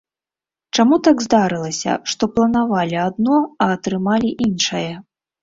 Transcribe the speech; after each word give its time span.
Чаму 0.77 0.95
так 1.07 1.17
здарылася, 1.25 1.97
што 2.13 2.23
планавалі 2.39 2.97
адно, 3.09 3.37
а 3.67 3.69
атрымалі 3.77 4.35
іншае? 4.49 4.85